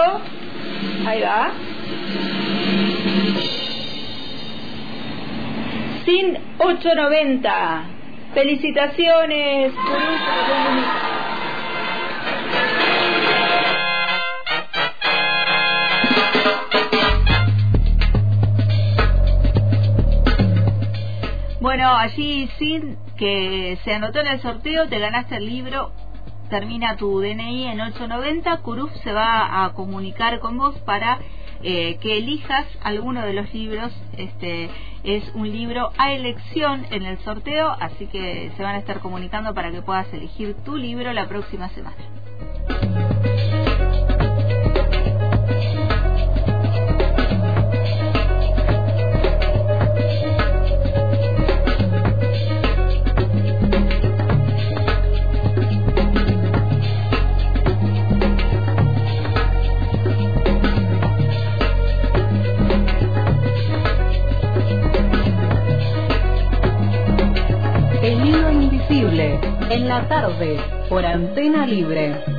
Ahí 1.07 1.21
va. 1.21 1.51
Sin 6.05 6.37
890. 6.57 7.83
Felicitaciones. 8.33 9.73
Bueno, 21.89 22.03
allí 22.03 22.47
Sid, 22.59 22.83
que 23.17 23.79
se 23.83 23.95
anotó 23.95 24.19
en 24.19 24.27
el 24.27 24.39
sorteo, 24.41 24.87
te 24.89 24.99
ganaste 24.99 25.37
el 25.37 25.47
libro. 25.47 25.91
Termina 26.47 26.97
tu 26.97 27.19
DNI 27.19 27.65
en 27.65 27.81
890. 27.81 28.57
Curuf 28.57 28.91
se 29.03 29.11
va 29.11 29.65
a 29.65 29.73
comunicar 29.73 30.39
con 30.39 30.55
vos 30.59 30.77
para 30.81 31.17
eh, 31.63 31.97
que 31.99 32.17
elijas 32.17 32.67
alguno 32.83 33.25
de 33.25 33.33
los 33.33 33.51
libros. 33.55 33.91
Este 34.15 34.69
es 35.03 35.31
un 35.33 35.49
libro 35.49 35.91
a 35.97 36.11
elección 36.11 36.85
en 36.91 37.07
el 37.07 37.17
sorteo, 37.21 37.75
así 37.79 38.05
que 38.05 38.51
se 38.55 38.61
van 38.61 38.75
a 38.75 38.77
estar 38.77 38.99
comunicando 38.99 39.55
para 39.55 39.71
que 39.71 39.81
puedas 39.81 40.13
elegir 40.13 40.57
tu 40.63 40.77
libro 40.77 41.11
la 41.11 41.27
próxima 41.27 41.69
semana. 41.69 42.18
tarde 70.09 70.59
por 70.89 71.05
Antena 71.05 71.65
Libre. 71.67 72.38